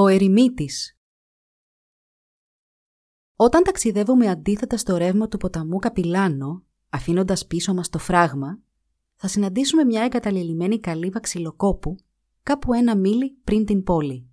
Ο 0.00 0.06
ερημίτης 0.06 0.96
Όταν 3.36 3.62
ταξιδεύουμε 3.62 4.28
αντίθετα 4.28 4.76
στο 4.76 4.96
ρεύμα 4.96 5.28
του 5.28 5.36
ποταμού 5.36 5.78
Καπιλάνο, 5.78 6.64
αφήνοντας 6.88 7.46
πίσω 7.46 7.74
μας 7.74 7.88
το 7.88 7.98
φράγμα, 7.98 8.62
θα 9.16 9.28
συναντήσουμε 9.28 9.84
μια 9.84 10.02
εγκαταλειμμένη 10.02 10.80
καλύβα 10.80 11.20
ξυλοκόπου 11.20 11.96
κάπου 12.42 12.72
ένα 12.72 12.96
μίλι 12.96 13.30
πριν 13.44 13.64
την 13.64 13.82
πόλη. 13.82 14.28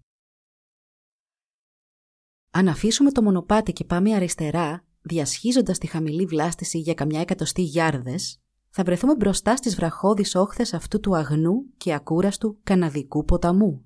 Αν 2.52 2.68
αφήσουμε 2.68 3.12
το 3.12 3.22
μονοπάτι 3.22 3.74
και 3.74 3.84
πάμε 3.84 4.14
αριστερά, 4.14 4.86
διασχίζοντας 5.02 5.78
τη 5.78 5.88
χαμηλή 5.88 6.26
βλάστηση 6.26 6.80
για 6.80 6.94
καμιά 6.94 7.22
εκατοστή 7.22 7.62
γιάρδες, 7.62 8.42
θα 8.70 8.84
βρεθούμε 8.84 9.16
μπροστά 9.16 9.56
στις 9.56 9.76
βραχώδεις 9.76 10.36
όχθες 10.36 10.74
αυτού 10.74 11.00
του 11.00 11.16
αγνού 11.16 11.66
και 11.78 11.94
ακούραστου 11.94 12.60
καναδικού 12.64 13.26
ποταμού. 13.26 13.86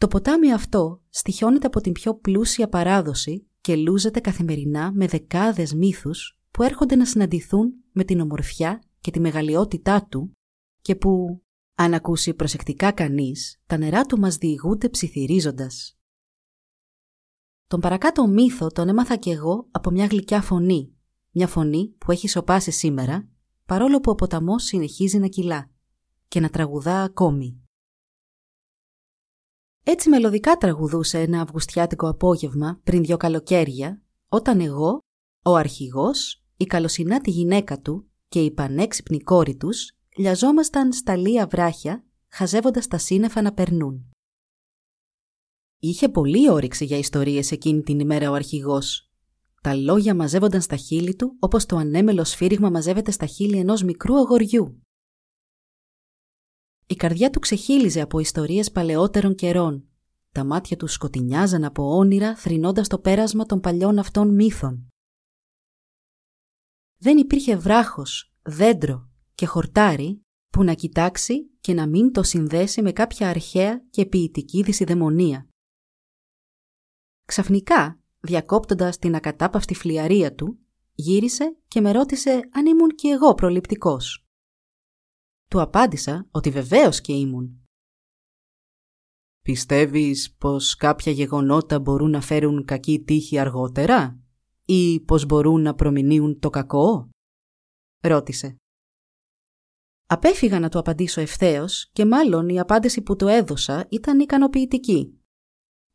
Το 0.00 0.08
ποτάμι 0.08 0.52
αυτό 0.52 1.02
στοιχιώνεται 1.08 1.66
από 1.66 1.80
την 1.80 1.92
πιο 1.92 2.14
πλούσια 2.14 2.68
παράδοση 2.68 3.46
και 3.60 3.76
λούζεται 3.76 4.20
καθημερινά 4.20 4.92
με 4.92 5.06
δεκάδες 5.06 5.74
μύθους 5.74 6.38
που 6.50 6.62
έρχονται 6.62 6.96
να 6.96 7.06
συναντηθούν 7.06 7.72
με 7.92 8.04
την 8.04 8.20
ομορφιά 8.20 8.82
και 9.00 9.10
τη 9.10 9.20
μεγαλειότητά 9.20 10.06
του 10.06 10.32
και 10.80 10.96
που, 10.96 11.42
αν 11.74 11.94
ακούσει 11.94 12.34
προσεκτικά 12.34 12.92
κανείς, 12.92 13.60
τα 13.66 13.76
νερά 13.76 14.04
του 14.04 14.18
μας 14.18 14.36
διηγούνται 14.36 14.88
ψιθυρίζοντας. 14.88 15.98
Τον 17.66 17.80
παρακάτω 17.80 18.26
μύθο 18.26 18.66
τον 18.66 18.88
έμαθα 18.88 19.16
κι 19.16 19.30
εγώ 19.30 19.68
από 19.70 19.90
μια 19.90 20.06
γλυκιά 20.06 20.42
φωνή, 20.42 20.94
μια 21.30 21.46
φωνή 21.46 21.88
που 21.88 22.12
έχει 22.12 22.28
σοπάσει 22.28 22.70
σήμερα, 22.70 23.28
παρόλο 23.66 24.00
που 24.00 24.10
ο 24.10 24.14
ποταμός 24.14 24.64
συνεχίζει 24.64 25.18
να 25.18 25.26
κυλά 25.26 25.70
και 26.28 26.40
να 26.40 26.48
τραγουδά 26.48 27.02
ακόμη. 27.02 27.69
Έτσι 29.84 30.08
μελωδικά 30.08 30.56
τραγουδούσε 30.56 31.18
ένα 31.18 31.40
αυγουστιάτικο 31.40 32.08
απόγευμα 32.08 32.80
πριν 32.84 33.02
δυο 33.04 33.16
καλοκαίρια, 33.16 34.02
όταν 34.28 34.60
εγώ, 34.60 34.98
ο 35.44 35.54
αρχηγός, 35.54 36.44
η 36.56 36.64
καλοσυνάτη 36.64 37.30
γυναίκα 37.30 37.80
του 37.80 38.10
και 38.28 38.44
η 38.44 38.50
πανέξυπνη 38.50 39.20
κόρη 39.20 39.56
τους 39.56 39.92
λιαζόμασταν 40.16 40.92
στα 40.92 41.16
λία 41.16 41.46
βράχια, 41.46 42.04
χαζεύοντας 42.28 42.86
τα 42.86 42.98
σύννεφα 42.98 43.42
να 43.42 43.52
περνούν. 43.52 44.10
Είχε 45.78 46.08
πολύ 46.08 46.50
όρεξη 46.50 46.84
για 46.84 46.98
ιστορίες 46.98 47.50
εκείνη 47.50 47.82
την 47.82 48.00
ημέρα 48.00 48.30
ο 48.30 48.34
αρχηγός. 48.34 49.10
Τα 49.62 49.74
λόγια 49.74 50.14
μαζεύονταν 50.14 50.60
στα 50.60 50.76
χείλη 50.76 51.16
του 51.16 51.36
όπως 51.38 51.66
το 51.66 51.76
ανέμελο 51.76 52.24
σφύριγμα 52.24 52.70
μαζεύεται 52.70 53.10
στα 53.10 53.26
χείλη 53.26 53.58
ενός 53.58 53.82
μικρού 53.82 54.16
αγοριού. 54.18 54.82
Η 56.90 56.94
καρδιά 56.94 57.30
του 57.30 57.38
ξεχύλιζε 57.38 58.00
από 58.00 58.18
ιστορίες 58.18 58.70
παλαιότερων 58.70 59.34
καιρών. 59.34 59.88
Τα 60.32 60.44
μάτια 60.44 60.76
τους 60.76 60.92
σκοτεινιάζαν 60.92 61.64
από 61.64 61.96
όνειρα 61.96 62.36
θρυνώντας 62.36 62.88
το 62.88 62.98
πέρασμα 62.98 63.46
των 63.46 63.60
παλιών 63.60 63.98
αυτών 63.98 64.34
μύθων. 64.34 64.88
Δεν 66.96 67.18
υπήρχε 67.18 67.56
βράχος, 67.56 68.32
δέντρο 68.42 69.08
και 69.34 69.46
χορτάρι 69.46 70.22
που 70.48 70.64
να 70.64 70.74
κοιτάξει 70.74 71.50
και 71.60 71.74
να 71.74 71.88
μην 71.88 72.12
το 72.12 72.22
συνδέσει 72.22 72.82
με 72.82 72.92
κάποια 72.92 73.28
αρχαία 73.28 73.84
και 73.90 74.06
ποιητική 74.06 74.62
δυσιδαιμονία. 74.62 75.48
Ξαφνικά, 77.24 78.00
διακόπτοντας 78.20 78.98
την 78.98 79.14
ακατάπαυστη 79.14 79.74
φλιαρία 79.74 80.34
του, 80.34 80.58
γύρισε 80.92 81.56
και 81.68 81.80
με 81.80 81.92
ρώτησε 81.92 82.48
αν 82.52 82.66
ήμουν 82.66 82.90
και 82.94 83.08
εγώ 83.08 83.34
προληπτικός. 83.34 84.24
Του 85.50 85.60
απάντησα 85.60 86.28
ότι 86.30 86.50
βεβαίως 86.50 87.00
και 87.00 87.12
ήμουν. 87.12 87.64
«Πιστεύεις 89.42 90.34
πως 90.34 90.76
κάποια 90.76 91.12
γεγονότα 91.12 91.80
μπορούν 91.80 92.10
να 92.10 92.20
φέρουν 92.20 92.64
κακή 92.64 93.02
τύχη 93.04 93.38
αργότερα 93.38 94.20
ή 94.64 95.00
πως 95.00 95.26
μπορούν 95.26 95.62
να 95.62 95.74
προμηνύουν 95.74 96.38
το 96.38 96.50
κακό» 96.50 97.08
ρώτησε. 98.00 98.56
Απέφυγα 100.06 100.60
να 100.60 100.68
του 100.68 100.78
απαντήσω 100.78 101.20
ευθέως 101.20 101.90
και 101.92 102.06
μάλλον 102.06 102.48
η 102.48 102.60
απάντηση 102.60 103.02
που 103.02 103.16
του 103.16 103.26
έδωσα 103.26 103.86
ήταν 103.90 104.20
ικανοποιητική. 104.20 105.20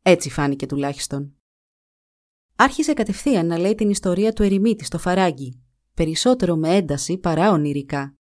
Έτσι 0.02 0.30
φάνηκε 0.30 0.66
τουλάχιστον. 0.66 1.36
Άρχισε 2.56 2.92
κατευθείαν 2.92 3.46
να 3.46 3.58
λέει 3.58 3.74
την 3.74 3.90
ιστορία 3.90 4.32
του 4.32 4.42
ερημίτη 4.42 4.84
στο 4.84 4.98
φαράγγι, 4.98 5.62
περισσότερο 5.94 6.56
με 6.56 6.76
ένταση 6.76 7.18
παρά 7.18 7.50
ονειρικά. 7.50 8.15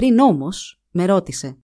Πριν 0.00 0.18
όμως, 0.18 0.82
με 0.90 1.04
ρώτησε 1.04 1.58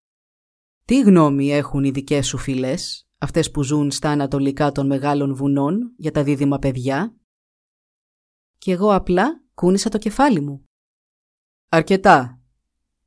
«Τι 0.84 1.00
γνώμη 1.00 1.52
έχουν 1.52 1.84
οι 1.84 1.91
δικές 1.91 2.26
σου 2.26 2.38
φυλές, 2.38 3.08
αυτές 3.19 3.50
που 3.50 3.62
ζουν 3.62 3.91
στα 3.91 4.10
ανατολικά 4.10 4.72
των 4.72 4.86
μεγάλων 4.86 5.34
βουνών, 5.34 5.94
για 5.97 6.10
τα 6.10 6.22
δίδυμα 6.22 6.58
παιδιά» 6.58 7.16
Κι 8.58 8.70
εγώ 8.70 8.94
απλά 8.94 9.42
κούνησα 9.54 9.88
το 9.88 9.98
κεφάλι 9.98 10.41
μου. 10.41 10.64
«Αρκετά», 11.69 12.41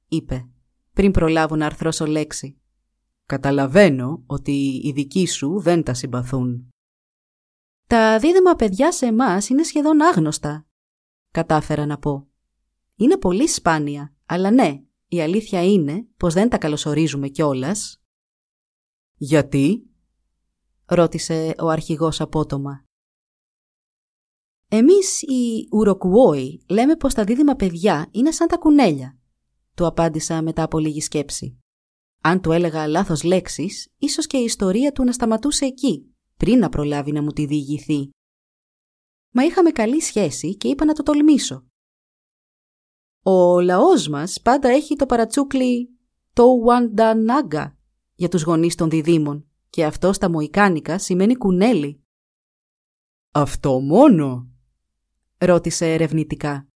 είπε, 0.07 0.49
πριν 0.93 1.11
προλάβω 1.11 1.55
να 1.55 1.65
αρθρώσω 1.65 2.05
λέξη. 2.05 2.59
«Καταλαβαίνω 3.25 4.23
ότι 4.25 4.81
οι 4.83 4.91
δικοί 4.91 5.27
σου 5.27 5.59
δεν 5.59 5.83
τα 5.83 5.93
συμπαθούν». 5.93 6.69
«Τα 7.87 8.19
δίδυμα 8.19 8.55
παιδιά 8.55 8.91
σε 8.91 9.05
εμάς 9.05 9.49
είναι 9.49 9.63
σχεδόν 9.63 10.01
άγνωστα», 10.01 10.67
κατάφερα 11.31 11.85
να 11.85 11.97
πω. 11.97 12.27
«Είναι 12.95 13.17
πολύ 13.17 13.47
σπάνια, 13.47 14.13
αλλά 14.25 14.51
ναι, 14.51 14.83
η 15.11 15.21
αλήθεια 15.21 15.63
είναι 15.63 16.07
πως 16.17 16.33
δεν 16.33 16.49
τα 16.49 16.57
καλωσορίζουμε 16.57 17.27
κιόλας. 17.27 18.01
«Γιατί» 19.15 19.83
ρώτησε 20.85 21.53
ο 21.59 21.67
αρχηγός 21.67 22.21
απότομα. 22.21 22.83
«Εμείς 24.67 25.21
οι 25.21 25.67
Ουροκουόοι 25.71 26.63
λέμε 26.69 26.95
πως 26.95 27.13
τα 27.13 27.23
δίδυμα 27.23 27.55
παιδιά 27.55 28.07
είναι 28.11 28.31
σαν 28.31 28.47
τα 28.47 28.57
κουνέλια. 28.57 29.17
Του 29.75 29.85
απάντησα 29.85 30.41
μετά 30.41 30.63
από 30.63 30.79
λίγη 30.79 31.01
σκέψη. 31.01 31.59
Αν 32.21 32.41
του 32.41 32.51
έλεγα 32.51 32.87
λάθος 32.87 33.23
λέξεις, 33.23 33.93
ίσως 33.97 34.27
και 34.27 34.37
η 34.37 34.43
ιστορία 34.43 34.91
του 34.91 35.03
να 35.03 35.11
σταματούσε 35.11 35.65
εκεί, 35.65 36.15
πριν 36.37 36.59
να 36.59 36.69
προλάβει 36.69 37.11
να 37.11 37.21
μου 37.21 37.31
τη 37.31 37.45
διηγηθεί. 37.45 38.09
Μα 39.31 39.43
είχαμε 39.43 39.71
καλή 39.71 40.01
σχέση 40.01 40.55
και 40.57 40.67
είπα 40.67 40.85
να 40.85 40.93
το 40.93 41.03
τολμήσω. 41.03 41.68
Ο 43.23 43.59
λαός 43.59 44.07
μας 44.07 44.41
πάντα 44.41 44.69
έχει 44.69 44.95
το 44.95 45.05
παρατσούκλι 45.05 45.89
το 46.33 46.43
Wandanaga 46.67 47.71
για 48.15 48.29
τους 48.29 48.41
γονείς 48.41 48.75
των 48.75 48.89
διδήμων 48.89 49.47
και 49.69 49.85
αυτό 49.85 50.13
στα 50.13 50.29
μοϊκάνικα 50.29 50.99
σημαίνει 50.99 51.35
κουνέλι. 51.35 52.03
«Αυτό 53.31 53.79
μόνο» 53.79 54.49
ρώτησε 55.37 55.93
ερευνητικά. 55.93 56.67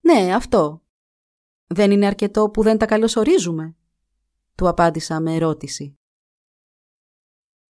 «Ναι, 0.00 0.34
αυτό. 0.34 0.82
Δεν 1.66 1.90
είναι 1.90 2.06
αρκετό 2.06 2.50
που 2.50 2.62
δεν 2.62 2.78
τα 2.78 2.86
καλωσορίζουμε» 2.86 3.76
του 4.54 4.68
απάντησα 4.68 5.20
με 5.20 5.34
ερώτηση. 5.34 5.96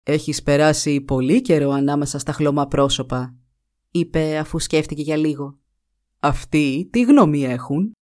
«Έχεις 0.02 0.42
περάσει 0.42 1.00
πολύ 1.00 1.40
καιρό 1.40 1.70
ανάμεσα 1.70 2.18
στα 2.18 2.32
χλώμα 2.32 2.66
πρόσωπα», 2.66 3.36
είπε 3.90 4.38
αφού 4.38 4.58
σκέφτηκε 4.58 5.02
για 5.02 5.16
λίγο. 5.16 5.58
«Αυτοί 6.26 6.88
τι 6.92 7.02
γνώμη 7.02 7.44
έχουν» 7.44 7.92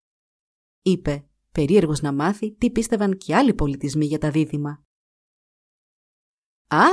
είπε, 0.83 1.27
περίεργος 1.53 2.01
να 2.01 2.13
μάθει 2.13 2.53
τι 2.53 2.71
πίστευαν 2.71 3.17
και 3.17 3.35
άλλοι 3.37 3.55
πολιτισμοί 3.55 4.05
για 4.05 4.19
τα 4.19 4.31
δίδυμα. 4.31 4.83
«Α, 6.67 6.87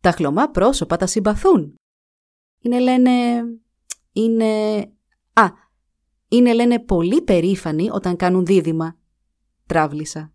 τα 0.00 0.10
χλωμά 0.10 0.50
πρόσωπα 0.50 0.96
τα 0.96 1.06
συμπαθούν. 1.06 1.74
Είναι 2.58 2.80
λένε... 2.80 3.10
είναι... 4.12 4.80
Α, 5.32 5.50
είναι 6.28 6.54
λένε 6.54 6.80
πολύ 6.80 7.22
περήφανοι 7.22 7.90
όταν 7.90 8.16
κάνουν 8.16 8.46
δίδυμα. 8.46 8.98
Τράβλησα. 9.66 10.32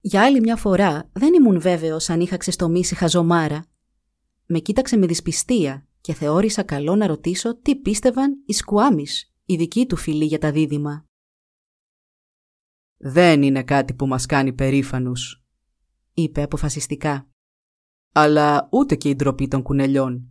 Για 0.00 0.24
άλλη 0.24 0.40
μια 0.40 0.56
φορά 0.56 1.10
δεν 1.12 1.34
ήμουν 1.34 1.60
βέβαιος 1.60 2.10
αν 2.10 2.20
είχα 2.20 2.36
ξεστομίσει 2.36 2.94
χαζομάρα. 2.94 3.66
Με 4.46 4.58
κοίταξε 4.58 4.96
με 4.96 5.06
δυσπιστία 5.06 5.87
και 6.08 6.14
θεώρησα 6.14 6.62
καλό 6.62 6.96
να 6.96 7.06
ρωτήσω 7.06 7.56
τι 7.56 7.76
πίστευαν 7.76 8.42
οι 8.46 8.52
σκουάμις, 8.52 9.34
οι 9.44 9.56
δικοί 9.56 9.86
του 9.86 9.96
φίλοι 9.96 10.24
για 10.24 10.38
τα 10.38 10.52
δίδυμα. 10.52 11.04
«Δεν 12.96 13.42
είναι 13.42 13.62
κάτι 13.62 13.94
που 13.94 14.06
μας 14.06 14.26
κάνει 14.26 14.52
περήφανους», 14.52 15.44
είπε 16.14 16.42
αποφασιστικά. 16.42 17.28
Αλλά 18.12 18.68
ούτε 18.72 18.96
και 18.96 19.08
η 19.08 19.14
ντροπή 19.14 19.48
των 19.48 19.62
κουνελιών. 19.62 20.28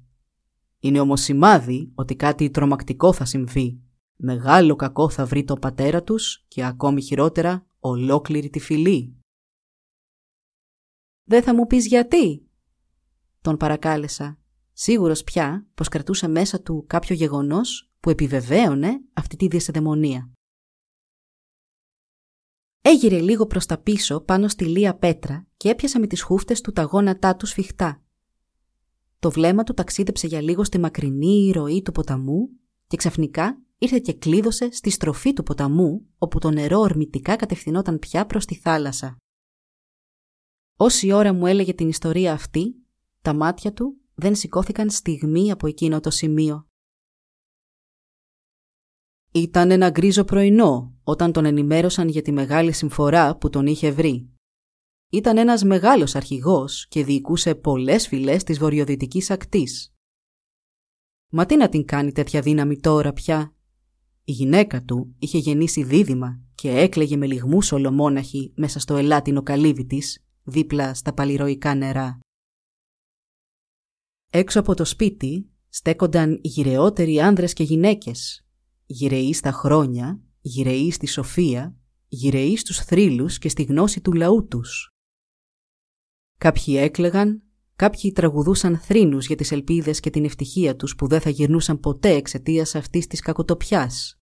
Είναι 0.79 1.00
όμως 1.00 1.21
σημάδι 1.21 1.91
ότι 1.95 2.15
κάτι 2.15 2.50
τρομακτικό 2.50 3.13
θα 3.13 3.25
συμβεί. 3.25 3.81
Μεγάλο 4.15 4.75
κακό 4.75 5.09
θα 5.09 5.25
βρει 5.25 5.44
το 5.44 5.56
πατέρα 5.56 6.03
τους 6.03 6.45
και 6.47 6.65
ακόμη 6.65 7.01
χειρότερα 7.01 7.68
ολόκληρη 7.80 8.50
τη 8.50 8.59
φυλή. 8.59 9.18
«Δεν 11.23 11.44
θα 11.44 11.56
μου 11.56 11.68
πεις 11.68 11.88
γιατί» 11.88 12.47
τον 13.41 13.57
παρακάλεσα, 13.57 14.39
σίγουρος 14.79 15.24
πια 15.24 15.68
πως 15.74 15.88
κρατούσε 15.88 16.27
μέσα 16.27 16.62
του 16.62 16.85
κάποιο 16.88 17.15
γεγονός 17.15 17.91
που 18.00 18.09
επιβεβαίωνε 18.09 19.01
αυτή 19.13 19.35
τη 19.35 19.47
διασεδαιμονία. 19.47 20.31
Έγειρε 22.81 23.19
λίγο 23.19 23.45
προς 23.45 23.65
τα 23.65 23.77
πίσω 23.77 24.19
πάνω 24.21 24.47
στη 24.47 24.65
λία 24.65 24.95
πέτρα 24.95 25.47
και 25.57 25.69
έπιασε 25.69 26.00
με 26.00 26.07
τις 26.07 26.21
χούφτες 26.21 26.62
του 26.62 26.71
τα 26.71 26.81
γόνατά 26.81 27.35
του 27.35 27.45
σφιχτά. 27.45 28.03
Το 29.19 29.31
βλέμμα 29.31 29.63
του 29.63 29.74
ταξίδεψε 29.74 30.27
για 30.27 30.41
λίγο 30.41 30.63
στη 30.63 30.80
μακρινή 30.80 31.51
ροή 31.51 31.81
του 31.81 31.91
ποταμού 31.91 32.50
και 32.88 32.97
ξαφνικά 32.97 33.62
ήρθε 33.77 34.00
και 34.00 34.13
κλείδωσε 34.13 34.71
στη 34.71 34.89
στροφή 34.89 35.33
του 35.33 35.44
ποταμού 35.44 36.06
όπου 36.18 36.39
το 36.39 36.51
νερό 36.51 36.80
ορμητικά 36.80 37.35
κατευθυνόταν 37.35 38.00
πια 38.00 38.25
προς 38.25 38.45
τη 38.45 38.56
θάλασσα. 38.56 39.18
Όση 40.77 41.12
ώρα 41.12 41.33
μου 41.33 41.45
έλεγε 41.45 41.73
την 41.73 41.88
ιστορία 41.88 42.33
αυτή, 42.33 42.75
τα 43.21 43.33
μάτια 43.33 43.73
του 43.73 44.01
δεν 44.19 44.35
σηκώθηκαν 44.35 44.89
στιγμή 44.89 45.51
από 45.51 45.67
εκείνο 45.67 45.99
το 45.99 46.09
σημείο. 46.09 46.67
Ήταν 49.31 49.71
ένα 49.71 49.89
γκρίζο 49.89 50.23
πρωινό 50.23 50.93
όταν 51.03 51.31
τον 51.31 51.45
ενημέρωσαν 51.45 52.07
για 52.07 52.21
τη 52.21 52.31
μεγάλη 52.31 52.71
συμφορά 52.71 53.37
που 53.37 53.49
τον 53.49 53.65
είχε 53.65 53.91
βρει. 53.91 54.29
Ήταν 55.09 55.37
ένας 55.37 55.63
μεγάλος 55.63 56.15
αρχηγός 56.15 56.87
και 56.87 57.03
διοικούσε 57.03 57.55
πολλές 57.55 58.07
φυλές 58.07 58.43
της 58.43 58.59
βορειοδυτικής 58.59 59.29
ακτής. 59.29 59.93
Μα 61.29 61.45
τι 61.45 61.55
να 61.55 61.69
την 61.69 61.85
κάνει 61.85 62.11
τέτοια 62.11 62.41
δύναμη 62.41 62.79
τώρα 62.79 63.13
πια; 63.13 63.55
Η 64.23 64.31
γυναίκα 64.31 64.83
του 64.83 65.15
είχε 65.19 65.37
γεννήσει 65.37 65.83
δίδυμα 65.83 66.41
και 66.55 66.69
έκλαιγε 66.69 67.17
με 67.17 67.25
λιγμούς 67.25 67.71
ολομόναχη 67.71 68.53
μέσα 68.55 68.79
στο 68.79 68.95
ελάτινο 68.95 69.43
καλύβι 69.43 69.85
της, 69.85 70.25
δίπλα 70.43 70.93
στα 70.93 71.13
παλιροϊκά 71.13 71.75
νερά. 71.75 72.19
Έξω 74.29 74.59
από 74.59 74.75
το 74.75 74.85
σπίτι 74.85 75.50
στέκονταν 75.69 76.39
γυρεότεροι 76.44 77.19
άνδρες 77.19 77.53
και 77.53 77.63
γυναίκες, 77.63 78.45
γυρεοί 78.85 79.33
στα 79.33 79.51
χρόνια, 79.51 80.21
γυρεοί 80.41 80.91
στη 80.91 81.07
σοφία, 81.07 81.75
γυρεοί 82.07 82.57
στους 82.57 82.77
θρύλους 82.77 83.38
και 83.38 83.50
στη 83.50 83.63
γνώση 83.63 84.01
του 84.01 84.13
λαού 84.13 84.47
τους. 84.47 84.95
Κάποιοι 86.38 86.75
έκλεγαν, 86.77 87.44
κάποιοι 87.75 88.12
τραγουδούσαν 88.12 88.77
θρήνους 88.77 89.27
για 89.27 89.35
τις 89.35 89.51
ελπίδες 89.51 90.00
και 90.00 90.09
την 90.09 90.25
ευτυχία 90.25 90.75
τους 90.75 90.95
που 90.95 91.07
δεν 91.07 91.21
θα 91.21 91.30
γυρνούσαν 91.30 91.80
ποτέ 91.80 92.09
εξαιτίας 92.09 92.75
αυτής 92.75 93.07
της 93.07 93.19
κακοτοπιάς. 93.19 94.19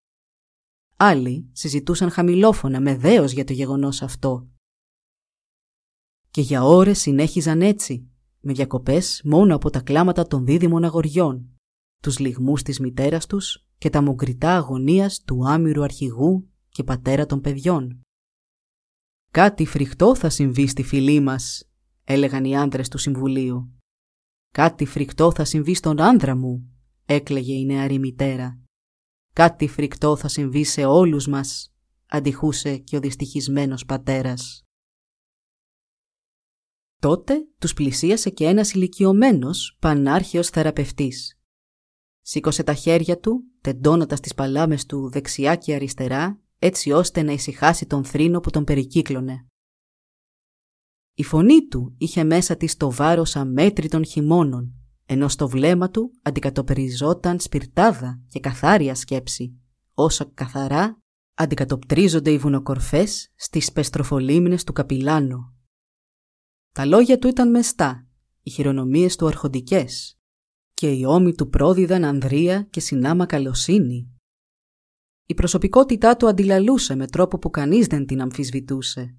Άλλοι 0.97 1.49
συζητούσαν 1.51 2.09
χαμηλόφωνα 2.09 2.79
με 2.79 2.97
δέος 2.97 3.31
για 3.31 3.43
το 3.43 3.53
γεγονός 3.53 4.01
αυτό. 4.01 4.47
Και 6.31 6.41
για 6.41 6.63
ώρες 6.63 6.99
συνέχιζαν 6.99 7.61
έτσι, 7.61 8.09
με 8.47 8.53
διακοπές 8.53 9.21
μόνο 9.23 9.55
από 9.55 9.69
τα 9.69 9.81
κλάματα 9.81 10.27
των 10.27 10.45
δίδυμων 10.45 10.83
αγοριών, 10.83 11.49
τους 12.01 12.19
λιγμούς 12.19 12.61
της 12.61 12.79
μητέρας 12.79 13.25
τους 13.25 13.65
και 13.77 13.89
τα 13.89 14.01
μογκριτά 14.01 14.55
αγωνίας 14.55 15.23
του 15.23 15.47
άμυρου 15.47 15.83
αρχηγού 15.83 16.49
και 16.69 16.83
πατέρα 16.83 17.25
των 17.25 17.41
παιδιών. 17.41 18.01
«Κάτι 19.31 19.65
φρικτό 19.65 20.15
θα 20.15 20.29
συμβεί 20.29 20.67
στη 20.67 20.83
φυλή 20.83 21.19
μας», 21.19 21.69
έλεγαν 22.03 22.45
οι 22.45 22.57
άντρες 22.57 22.89
του 22.89 22.97
Συμβουλίου. 22.97 23.71
«Κάτι 24.51 24.85
φρικτό 24.85 25.31
θα 25.31 25.45
συμβεί 25.45 25.73
στον 25.73 26.01
άνδρα 26.01 26.35
μου», 26.35 26.69
έκλαιγε 27.05 27.53
η 27.53 27.65
νεαρή 27.65 27.99
μητέρα. 27.99 28.59
«Κάτι 29.33 29.67
φρικτό 29.67 30.15
θα 30.15 30.27
συμβεί 30.27 30.63
σε 30.63 30.85
όλους 30.85 31.27
μας», 31.27 31.73
αντιχούσε 32.07 32.77
και 32.77 32.97
ο 32.97 32.99
δυστυχισμένος 32.99 33.85
πατέρας. 33.85 34.64
Τότε 37.05 37.47
τους 37.59 37.73
πλησίασε 37.73 38.29
και 38.29 38.45
ένας 38.45 38.73
ηλικιωμένος 38.73 39.77
πανάρχαιος 39.79 40.49
θεραπευτής. 40.49 41.39
Σήκωσε 42.21 42.63
τα 42.63 42.73
χέρια 42.73 43.19
του, 43.19 43.43
τεντώνοντας 43.61 44.19
τις 44.19 44.33
παλάμες 44.33 44.85
του 44.85 45.09
δεξιά 45.09 45.55
και 45.55 45.73
αριστερά, 45.73 46.39
έτσι 46.59 46.91
ώστε 46.91 47.21
να 47.21 47.31
ησυχάσει 47.31 47.85
τον 47.85 48.05
θρήνο 48.05 48.39
που 48.39 48.49
τον 48.49 48.63
περικύκλωνε. 48.63 49.45
Η 51.13 51.23
φωνή 51.23 51.67
του 51.67 51.95
είχε 51.97 52.23
μέσα 52.23 52.55
της 52.55 52.77
το 52.77 52.91
βάρος 52.91 53.35
αμέτρητων 53.35 54.05
χειμώνων, 54.05 54.73
ενώ 55.05 55.27
στο 55.27 55.49
βλέμμα 55.49 55.89
του 55.89 56.11
αντικατοπτριζόταν 56.21 57.39
σπιρτάδα 57.39 58.21
και 58.27 58.39
καθάρια 58.39 58.95
σκέψη, 58.95 59.59
όσο 59.93 60.31
καθαρά 60.33 60.97
αντικατοπτρίζονται 61.33 62.31
οι 62.31 62.37
βουνοκορφές 62.37 63.31
στις 63.35 63.71
πεστροφολίμνες 63.71 64.63
του 64.63 64.73
Καπιλάνου 64.73 65.54
τα 66.75 66.85
λόγια 66.85 67.19
του 67.19 67.27
ήταν 67.27 67.49
μεστά, 67.49 68.07
οι 68.43 68.49
χειρονομίες 68.49 69.15
του 69.15 69.27
αρχοντικές 69.27 70.19
και 70.73 70.91
οι 70.91 71.05
ώμοι 71.05 71.33
του 71.33 71.49
πρόδιδαν 71.49 72.03
ανδρεία 72.03 72.61
και 72.61 72.79
συνάμα 72.79 73.25
καλοσύνη. 73.25 74.11
Η 75.25 75.33
προσωπικότητά 75.33 76.15
του 76.15 76.27
αντιλαλούσε 76.27 76.95
με 76.95 77.07
τρόπο 77.07 77.39
που 77.39 77.49
κανείς 77.49 77.87
δεν 77.87 78.05
την 78.05 78.21
αμφισβητούσε. 78.21 79.15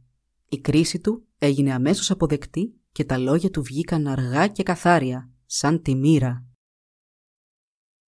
Η 0.49 0.61
κρίση 0.61 1.00
του 1.00 1.26
έγινε 1.38 1.73
αμέσως 1.73 2.11
αποδεκτή 2.11 2.81
και 2.93 3.05
τα 3.05 3.19
λόγια 3.19 3.50
του 3.50 3.62
βγήκαν 3.62 4.06
αργά 4.06 4.49
και 4.49 4.62
καθάρια, 4.62 5.31
σαν 5.47 5.82
τη 5.82 5.94
μοίρα. 5.94 6.47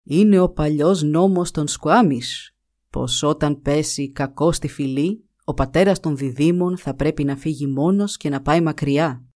Είναι 0.03 0.41
ο 0.41 0.49
παλιός 0.49 1.03
νόμος 1.03 1.51
των 1.51 1.69
Σκουάμις, 1.69 2.57
πως 2.91 3.23
όταν 3.23 3.63
πέσει 3.63 4.13
κακό 4.13 4.53
στη 4.53 4.69
φυλή, 4.69 5.29
ο 5.45 5.55
πατέρας 5.55 6.01
των 6.01 6.17
διδήμων 6.17 6.79
θα 6.79 6.95
πρέπει 6.95 7.25
να 7.25 7.37
φύγει 7.37 7.67
μόνος 7.67 8.17
και 8.17 8.29
να 8.29 8.43
πάει 8.43 8.61
μακριά. 8.61 9.28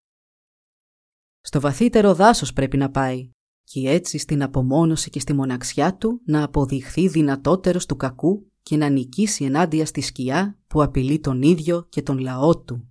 Στο 1.45 1.61
βαθύτερο 1.61 2.15
δάσος 2.15 2.53
πρέπει 2.53 2.77
να 2.77 2.91
πάει 2.91 3.31
και 3.65 3.91
έτσι 3.91 4.19
στην 4.19 4.43
απομόνωση 4.43 5.11
και 5.11 5.21
στη 5.21 5.33
μοναξιά 5.33 5.97
του 5.97 6.21
να 6.25 6.43
αποδειχθεί 6.43 7.09
δυνατότερος 7.09 7.87
του 7.87 7.97
κακού 7.97 8.51
και 8.63 8.77
να 8.77 8.89
νικήσει 8.89 9.45
ενάντια 9.45 9.87
στη 9.87 10.01
σκιά 10.01 10.59
που 10.67 10.83
απειλεί 10.83 11.21
τον 11.21 11.43
ίδιο 11.43 11.87
και 11.89 12.03
τον 12.03 12.19
λαό 12.19 12.59
του. 12.59 12.87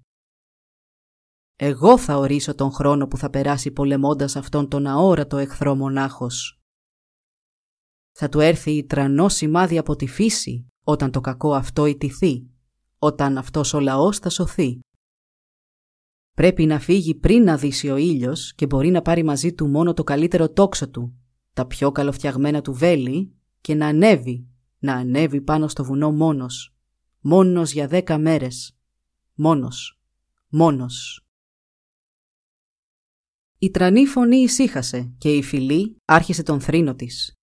Εγώ 1.55 1.97
θα 1.97 2.17
ορίσω 2.17 2.55
τον 2.55 2.71
χρόνο 2.71 3.07
που 3.07 3.17
θα 3.17 3.29
περάσει 3.29 3.71
πολεμώντας 3.71 4.35
αυτόν 4.35 4.67
τον 4.67 4.87
αόρατο 4.87 5.37
εχθρό 5.37 5.75
μονάχος. 5.75 6.61
Θα 8.11 8.29
του 8.29 8.39
έρθει 8.39 8.71
η 8.71 8.85
τρανό 8.85 9.29
σημάδι 9.29 9.77
από 9.77 9.95
τη 9.95 10.07
φύση 10.07 10.67
όταν 10.83 11.11
το 11.11 11.21
κακό 11.21 11.53
αυτό 11.53 11.85
ιτηθεί, 11.85 12.49
όταν 12.99 13.37
αυτός 13.37 13.73
ο 13.73 13.79
λαός 13.79 14.19
θα 14.19 14.29
σωθεί. 14.29 14.79
Πρέπει 16.41 16.65
να 16.65 16.79
φύγει 16.79 17.15
πριν 17.15 17.43
να 17.43 17.57
δύσει 17.57 17.89
ο 17.89 17.95
ήλιος 17.95 18.53
και 18.55 18.65
μπορεί 18.65 18.89
να 18.89 19.01
πάρει 19.01 19.23
μαζί 19.23 19.53
του 19.53 19.67
μόνο 19.67 19.93
το 19.93 20.03
καλύτερο 20.03 20.49
τόξο 20.49 20.89
του, 20.89 21.13
τα 21.53 21.65
πιο 21.65 21.91
καλοφτιαγμένα 21.91 22.61
του 22.61 22.73
βέλη 22.73 23.35
και 23.61 23.75
να 23.75 23.87
ανέβει, 23.87 24.47
να 24.79 24.93
ανέβει 24.93 25.41
πάνω 25.41 25.67
στο 25.67 25.83
βουνό 25.83 26.11
μόνος. 26.11 26.75
Μόνος 27.19 27.71
για 27.71 27.87
δέκα 27.87 28.17
μέρες. 28.17 28.77
Μόνος. 29.33 29.99
Μόνος. 30.47 31.25
Η 33.57 33.69
τρανή 33.69 34.05
φωνή 34.05 34.37
ησύχασε 34.37 35.13
και 35.17 35.35
η 35.35 35.43
φυλή 35.43 35.97
άρχισε 36.05 36.43
τον 36.43 36.61
θρήνο 36.61 36.95
της. 36.95 37.33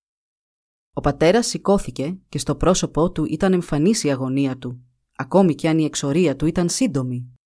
Ο 0.93 1.01
πατέρας 1.01 1.47
σηκώθηκε 1.47 2.19
και 2.29 2.39
στο 2.39 2.57
πρόσωπό 2.57 3.11
του 3.13 3.25
ήταν 3.25 3.53
εμφανής 3.53 4.05
η 4.05 4.11
αγωνία 4.11 4.59
του, 4.59 4.81
ακόμη 5.17 5.55
κι 5.55 5.69
αν 5.69 5.79
η 5.79 5.85
εξορία 5.85 6.37
του 6.37 6.47
ήταν 6.47 6.69
σύντομη 6.69 7.38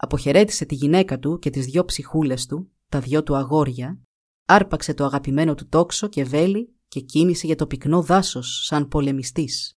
αποχαιρέτησε 0.00 0.64
τη 0.64 0.74
γυναίκα 0.74 1.18
του 1.18 1.38
και 1.38 1.50
τις 1.50 1.66
δυο 1.66 1.84
ψυχούλες 1.84 2.46
του, 2.46 2.70
τα 2.88 3.00
δυο 3.00 3.22
του 3.22 3.36
αγόρια, 3.36 4.00
άρπαξε 4.44 4.94
το 4.94 5.04
αγαπημένο 5.04 5.54
του 5.54 5.68
τόξο 5.68 6.08
και 6.08 6.24
βέλη 6.24 6.74
και 6.88 7.00
κίνησε 7.00 7.46
για 7.46 7.56
το 7.56 7.66
πυκνό 7.66 8.02
δάσος 8.02 8.64
σαν 8.64 8.88
πολεμιστής. 8.88 9.72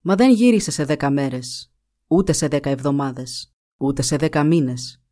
Μα 0.00 0.14
δεν 0.14 0.32
γύρισε 0.32 0.70
σε 0.70 0.84
δέκα 0.84 1.10
μέρες, 1.10 1.72
ούτε 2.06 2.32
σε 2.32 2.48
δέκα 2.48 2.70
εβδομάδες, 2.70 3.54
ούτε 3.76 4.02
σε 4.02 4.16
δέκα 4.16 4.44
μήνες. 4.44 5.02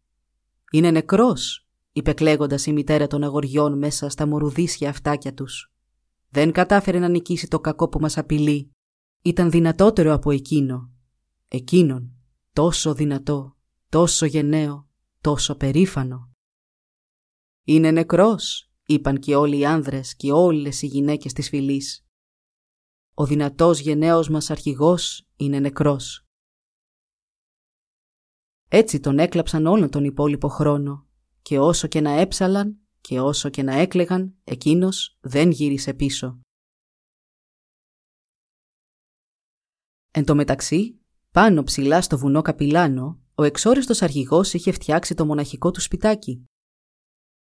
«Είναι 0.72 0.90
νεκρός», 0.90 1.68
είπε 1.92 2.12
κλαίγοντας 2.12 2.66
η 2.66 2.72
μητέρα 2.72 3.06
των 3.06 3.22
αγοριών 3.24 3.78
μέσα 3.78 4.08
στα 4.08 4.26
μορουδίσια 4.26 4.88
αυτάκια 4.88 5.34
τους. 5.34 5.72
«Δεν 6.28 6.52
κατάφερε 6.52 6.98
να 6.98 7.08
νικήσει 7.08 7.48
το 7.48 7.60
κακό 7.60 7.88
που 7.88 8.00
μας 8.00 8.18
απειλεί. 8.18 8.70
Ήταν 9.22 9.50
δυνατότερο 9.50 10.12
από 10.12 10.30
εκείνο. 10.30 10.90
Εκείνον 11.48 12.15
τόσο 12.56 12.94
δυνατό, 12.94 13.56
τόσο 13.88 14.26
γενναίο, 14.26 14.88
τόσο 15.20 15.56
περήφανο. 15.56 16.30
«Είναι 17.64 17.90
νεκρός», 17.90 18.70
είπαν 18.86 19.18
και 19.18 19.36
όλοι 19.36 19.58
οι 19.58 19.66
άνδρες 19.66 20.16
και 20.16 20.32
όλες 20.32 20.82
οι 20.82 20.86
γυναίκες 20.86 21.32
της 21.32 21.48
φυλής. 21.48 22.06
«Ο 23.14 23.26
δυνατός 23.26 23.80
γενναίος 23.80 24.28
μας 24.28 24.50
αρχηγός 24.50 25.28
είναι 25.36 25.58
νεκρός». 25.58 26.26
Έτσι 28.68 29.00
τον 29.00 29.18
έκλαψαν 29.18 29.66
όλον 29.66 29.90
τον 29.90 30.04
υπόλοιπο 30.04 30.48
χρόνο 30.48 31.06
και 31.42 31.58
όσο 31.58 31.88
και 31.88 32.00
να 32.00 32.10
έψαλαν 32.10 32.80
και 33.00 33.20
όσο 33.20 33.50
και 33.50 33.62
να 33.62 33.74
έκλεγαν, 33.74 34.36
εκείνος 34.44 35.18
δεν 35.20 35.50
γύρισε 35.50 35.94
πίσω. 35.94 36.40
Εν 40.10 40.24
τω 40.24 40.34
μεταξύ, 40.34 41.00
πάνω 41.36 41.62
ψηλά 41.62 42.00
στο 42.00 42.18
βουνό 42.18 42.42
Καπιλάνο, 42.42 43.20
ο 43.34 43.42
εξόριστος 43.42 44.02
αρχηγός 44.02 44.54
είχε 44.54 44.72
φτιάξει 44.72 45.14
το 45.14 45.26
μοναχικό 45.26 45.70
του 45.70 45.80
σπιτάκι. 45.80 46.44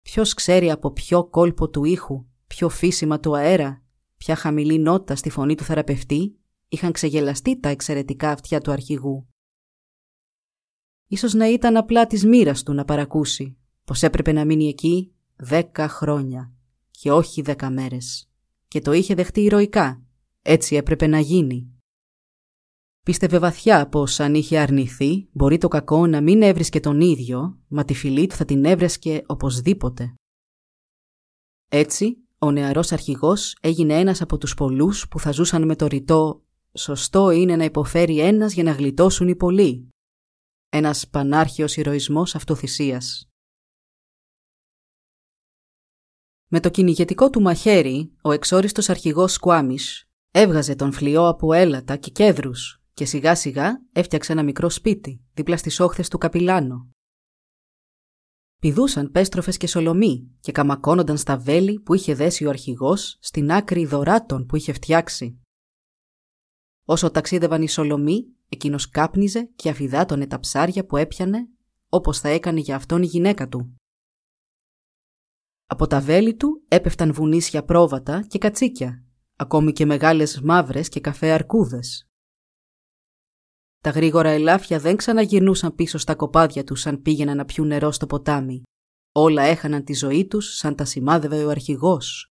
Ποιος 0.02 0.34
ξέρει 0.34 0.70
από 0.70 0.90
ποιο 0.90 1.24
κόλπο 1.24 1.68
του 1.68 1.84
ήχου, 1.84 2.26
ποιο 2.46 2.68
φύσιμα 2.68 3.20
του 3.20 3.36
αέρα, 3.36 3.82
ποια 4.16 4.36
χαμηλή 4.36 4.78
νότα 4.78 5.16
στη 5.16 5.30
φωνή 5.30 5.54
του 5.54 5.64
θεραπευτή, 5.64 6.38
είχαν 6.68 6.92
ξεγελαστεί 6.92 7.60
τα 7.60 7.68
εξαιρετικά 7.68 8.30
αυτιά 8.30 8.60
του 8.60 8.70
αρχηγού. 8.70 9.26
Ίσως 11.06 11.34
να 11.34 11.48
ήταν 11.48 11.76
απλά 11.76 12.06
της 12.06 12.24
μοίρας 12.24 12.62
του 12.62 12.72
να 12.72 12.84
παρακούσει 12.84 13.56
πως 13.84 14.02
έπρεπε 14.02 14.32
να 14.32 14.44
μείνει 14.44 14.68
εκεί 14.68 15.12
δέκα 15.36 15.88
χρόνια 15.88 16.52
και 16.90 17.12
όχι 17.12 17.42
δέκα 17.42 17.70
μέρες. 17.70 18.30
Και 18.68 18.80
το 18.80 18.92
είχε 18.92 19.14
δεχτεί 19.14 19.40
ηρωικά. 19.40 20.02
Έτσι 20.42 20.76
έπρεπε 20.76 21.06
να 21.06 21.18
γίνει. 21.18 21.74
Πίστευε 23.04 23.38
βαθιά 23.38 23.88
πως 23.88 24.20
αν 24.20 24.34
είχε 24.34 24.58
αρνηθεί 24.58 25.28
μπορεί 25.32 25.58
το 25.58 25.68
κακό 25.68 26.06
να 26.06 26.20
μην 26.20 26.42
έβρισκε 26.42 26.80
τον 26.80 27.00
ίδιο, 27.00 27.58
μα 27.68 27.84
τη 27.84 27.94
φυλή 27.94 28.26
του 28.26 28.34
θα 28.34 28.44
την 28.44 28.64
έβρεσκε 28.64 29.23
οπωσδήποτε. 29.26 30.14
Έτσι, 31.70 32.16
ο 32.38 32.50
νεαρός 32.50 32.92
αρχηγός 32.92 33.56
έγινε 33.61 33.99
ένας 33.99 34.20
από 34.20 34.38
τους 34.38 34.54
πολλούς 34.54 35.08
που 35.08 35.18
θα 35.20 35.30
ζούσαν 35.30 35.64
με 35.64 35.76
το 35.76 35.87
ρητό 35.87 36.44
«Σωστό 36.73 37.30
είναι 37.30 37.56
να 37.56 37.64
υποφέρει 37.64 38.20
ένας 38.20 38.52
για 38.52 38.62
να 38.62 38.73
γλιτώσουν 38.73 39.28
οι 39.28 39.37
πολλοί». 39.37 39.88
Ένας 40.68 41.08
πανάρχιος 41.08 41.76
ηρωισμός 41.76 42.34
αυτοθυσίας. 42.34 43.28
Με 46.49 46.61
το 46.61 46.70
κυνηγετικό 46.70 47.30
του 47.30 47.40
μαχαίρι, 47.40 48.12
ο 48.23 48.32
εξόριστος 48.32 48.88
αρχηγός 48.88 49.32
Σκουάμις 49.32 50.08
έβγαζε 50.30 50.75
τον 50.75 50.92
φλοιό 50.92 51.28
από 51.28 51.52
έλατα 51.52 51.96
και 51.96 52.11
κέδρους 52.11 52.78
και 52.94 53.04
σιγά 53.04 53.34
σιγά 53.34 53.82
έφτιαξε 53.92 54.32
ένα 54.32 54.42
μικρό 54.42 54.70
σπίτι 54.70 55.24
δίπλα 55.34 55.56
στις 55.56 55.80
όχθες 55.80 56.08
του 56.08 56.18
Καπιλάνο. 56.18 56.88
Πηδούσαν 58.60 59.10
πέστροφες 59.10 59.56
και 59.56 59.66
σολομοί 59.66 60.36
και 60.40 60.52
καμακώνονταν 60.52 61.16
στα 61.16 61.38
βέλη 61.38 61.80
που 61.80 61.94
είχε 61.94 62.14
δέσει 62.14 62.44
ο 62.44 62.48
αρχηγός 62.48 63.18
στην 63.20 63.52
άκρη 63.52 63.86
δωράτων 63.86 64.46
που 64.46 64.56
είχε 64.56 64.72
φτιάξει. 64.72 65.38
Όσο 66.84 67.10
ταξίδευαν 67.10 67.62
οι 67.62 67.68
σολομοί, 67.68 68.26
εκείνος 68.48 68.88
κάπνιζε 68.88 69.50
και 69.56 69.70
αφιδάτωνε 69.70 70.26
τα 70.26 70.40
ψάρια 70.40 70.86
που 70.86 70.96
έπιανε 70.96 71.48
όπως 71.88 72.20
θα 72.20 72.28
έκανε 72.28 72.60
για 72.60 72.76
αυτόν 72.76 73.02
η 73.02 73.06
γυναίκα 73.06 73.48
του. 73.48 73.76
Από 75.66 75.86
τα 75.86 76.00
βέλη 76.00 76.36
του 76.36 76.64
έπεφταν 76.68 77.12
βουνίσια 77.12 77.64
πρόβατα 77.64 78.22
και 78.22 78.38
κατσίκια, 78.38 79.04
ακόμη 79.36 79.72
και 79.72 79.86
μεγάλες 79.86 80.40
μαύρες 80.40 80.88
και 80.88 81.00
καφέ 81.00 81.30
αρκούδες. 81.30 82.08
Τα 83.85 83.91
γρήγορα 83.91 84.29
ελάφια 84.29 84.79
δεν 84.79 84.97
ξαναγυρνούσαν 84.97 85.75
πίσω 85.75 85.99
στα 85.99 86.14
κοπάδια 86.14 86.64
τους 86.64 86.87
αν 86.87 87.03
πήγαιναν 87.03 87.37
να 87.37 87.45
πιούν 87.45 87.67
νερό 87.67 87.93
στο 87.93 88.07
ποτάμι. 88.07 88.62
Όλα 89.12 89.43
έχαναν 89.43 89.85
τη 89.85 89.95
ζωή 89.95 90.26
τους 90.26 90.57
σαν 90.57 90.75
τα 90.75 90.85
σημάδευε 90.85 91.45
ο 91.45 91.50
αρχηγός. 91.50 92.33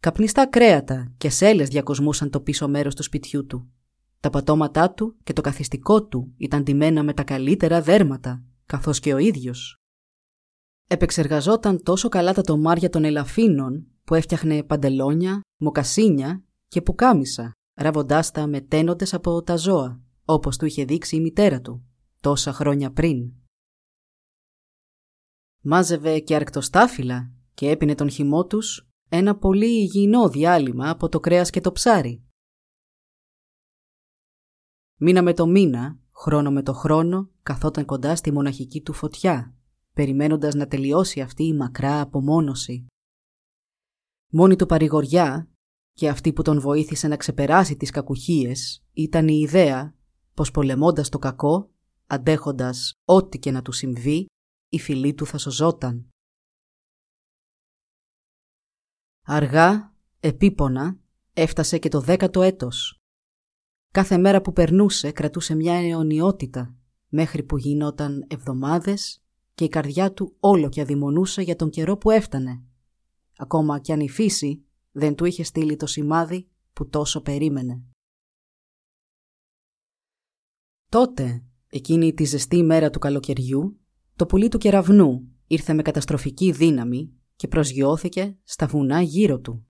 Καπνιστά 0.00 0.46
κρέατα 0.46 1.12
και 1.18 1.30
σέλες 1.30 1.68
διακοσμούσαν 1.68 2.30
το 2.30 2.40
πίσω 2.40 2.68
μέρος 2.68 2.94
του 2.94 3.02
σπιτιού 3.02 3.46
του. 3.46 3.72
Τα 4.20 4.30
πατώματά 4.30 4.92
του 4.92 5.16
και 5.22 5.32
το 5.32 5.40
καθιστικό 5.40 6.06
του 6.06 6.34
ήταν 6.36 6.62
ντυμένα 6.62 7.02
με 7.02 7.14
τα 7.14 7.24
καλύτερα 7.24 7.82
δέρματα, 7.82 8.42
καθώς 8.66 9.00
και 9.00 9.14
ο 9.14 9.18
ίδιος. 9.18 9.76
Επεξεργαζόταν 10.88 11.82
τόσο 11.82 12.08
καλά 12.08 12.34
τα 12.34 12.42
τομάρια 12.42 12.90
των 12.90 13.04
ελαφίνων 13.04 13.86
που 14.04 14.14
έφτιαχνε 14.14 14.62
παντελόνια, 14.62 15.40
μοκασίνια 15.56 16.42
και 16.68 16.82
πουκάμισα, 16.82 17.52
ραβοντάς 17.78 18.30
τα 18.30 18.46
με 18.46 18.60
τένοντες 18.60 19.14
από 19.14 19.42
τα 19.42 19.56
ζώα, 19.56 20.00
όπως 20.24 20.56
του 20.56 20.64
είχε 20.64 20.84
δείξει 20.84 21.16
η 21.16 21.20
μητέρα 21.20 21.60
του, 21.60 21.84
τόσα 22.20 22.52
χρόνια 22.52 22.92
πριν. 22.92 23.32
Μάζευε 25.60 26.20
και 26.20 26.34
αρκτοστάφυλλα 26.34 27.32
και 27.54 27.70
έπινε 27.70 27.94
τον 27.94 28.10
χυμό 28.10 28.46
τους 28.46 28.88
ένα 29.08 29.36
πολύ 29.36 29.66
υγιεινό 29.66 30.28
διάλειμμα 30.28 30.90
από 30.90 31.08
το 31.08 31.20
κρέας 31.20 31.50
και 31.50 31.60
το 31.60 31.72
ψάρι. 31.72 32.22
Μήνα 34.96 35.22
με 35.22 35.34
το 35.34 35.46
μήνα, 35.46 35.98
χρόνο 36.12 36.50
με 36.50 36.62
το 36.62 36.72
χρόνο, 36.72 37.30
καθόταν 37.42 37.84
κοντά 37.84 38.16
στη 38.16 38.32
μοναχική 38.32 38.82
του 38.82 38.92
φωτιά 38.92 39.52
περιμένοντας 39.98 40.54
να 40.54 40.66
τελειώσει 40.66 41.20
αυτή 41.20 41.44
η 41.44 41.54
μακρά 41.54 42.00
απομόνωση. 42.00 42.86
Μόνη 44.30 44.56
του 44.56 44.66
παρηγοριά 44.66 45.48
και 45.98 46.08
αυτή 46.08 46.32
που 46.32 46.42
τον 46.42 46.60
βοήθησε 46.60 47.08
να 47.08 47.16
ξεπεράσει 47.16 47.76
τις 47.76 47.90
κακουχίες 47.90 48.84
ήταν 48.92 49.28
η 49.28 49.38
ιδέα 49.38 49.94
πως 50.34 50.50
πολεμώντας 50.50 51.08
το 51.08 51.18
κακό, 51.18 51.70
αντέχοντας 52.06 52.92
ό,τι 53.04 53.38
και 53.38 53.50
να 53.50 53.62
του 53.62 53.72
συμβεί, 53.72 54.26
η 54.68 54.78
φυλή 54.78 55.14
του 55.14 55.26
θα 55.26 55.38
σωζόταν. 55.38 56.08
Αργά, 59.24 59.94
επίπονα, 60.20 60.98
έφτασε 61.32 61.78
και 61.78 61.88
το 61.88 62.00
δέκατο 62.00 62.42
έτος. 62.42 63.00
Κάθε 63.92 64.18
μέρα 64.18 64.40
που 64.40 64.52
περνούσε 64.52 65.12
κρατούσε 65.12 65.54
μια 65.54 65.74
αιωνιότητα, 65.74 66.74
μέχρι 67.08 67.42
που 67.42 67.58
γινόταν 67.58 68.26
εβδομάδες 68.28 69.22
και 69.54 69.64
η 69.64 69.68
καρδιά 69.68 70.12
του 70.12 70.36
όλο 70.40 70.68
και 70.68 70.80
αδειμονούσε 70.80 71.42
για 71.42 71.56
τον 71.56 71.70
καιρό 71.70 71.96
που 71.96 72.10
έφτανε. 72.10 72.62
Ακόμα 73.36 73.78
κι 73.78 73.92
αν 73.92 74.00
η 74.00 74.08
φύση 74.08 74.62
δεν 74.98 75.14
του 75.14 75.24
είχε 75.24 75.42
στείλει 75.42 75.76
το 75.76 75.86
σημάδι 75.86 76.48
που 76.72 76.88
τόσο 76.88 77.20
περίμενε. 77.20 77.82
Τότε, 80.88 81.44
εκείνη 81.68 82.14
τη 82.14 82.24
ζεστή 82.24 82.62
μέρα 82.62 82.90
του 82.90 82.98
καλοκαιριού, 82.98 83.80
το 84.16 84.26
πουλί 84.26 84.48
του 84.48 84.58
κεραυνού 84.58 85.28
ήρθε 85.46 85.72
με 85.72 85.82
καταστροφική 85.82 86.52
δύναμη 86.52 87.12
και 87.36 87.48
προσγειώθηκε 87.48 88.38
στα 88.42 88.66
βουνά 88.66 89.00
γύρω 89.00 89.40
του. 89.40 89.66